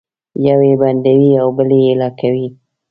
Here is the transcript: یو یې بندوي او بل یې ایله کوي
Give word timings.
یو 0.45 0.59
یې 0.67 0.73
بندوي 0.81 1.31
او 1.41 1.47
بل 1.57 1.69
یې 1.77 1.81
ایله 1.87 2.09
کوي 2.19 2.47